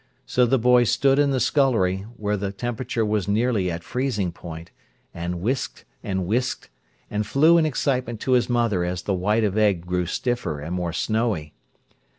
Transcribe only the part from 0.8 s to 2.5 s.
stood in the scullery, where